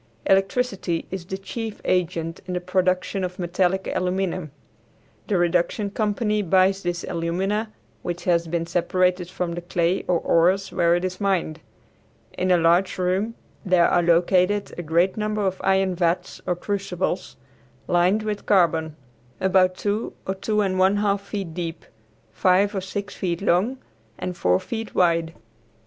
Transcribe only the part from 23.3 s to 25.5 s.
long and four feet wide.